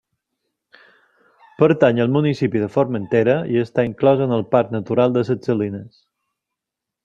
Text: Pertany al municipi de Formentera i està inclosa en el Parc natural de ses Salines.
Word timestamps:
Pertany 1.59 2.01
al 2.07 2.09
municipi 2.15 2.63
de 2.63 2.71
Formentera 2.77 3.37
i 3.57 3.61
està 3.67 3.87
inclosa 3.91 4.27
en 4.29 4.35
el 4.41 4.45
Parc 4.57 4.75
natural 4.81 5.17
de 5.19 5.27
ses 5.29 5.49
Salines. 5.51 6.05